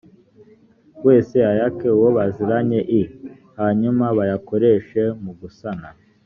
wese 1.07 1.37
ayake 1.51 1.87
uwo 1.97 2.09
baziranye 2.17 2.79
i 3.01 3.03
hanyuma 3.59 4.05
bayakoreshe 4.17 5.01
mu 5.23 5.31
gusana 5.39 5.89